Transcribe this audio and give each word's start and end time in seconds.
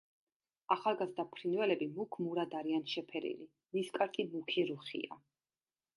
ახალგაზრდა 0.75 1.25
ფრინველები 1.35 1.89
მუქ 1.99 2.17
მურად 2.27 2.57
არიან 2.61 2.89
შეფერილი, 2.95 3.49
ნისკარტი 3.79 4.29
მუქი 4.35 4.69
რუხია. 4.71 5.25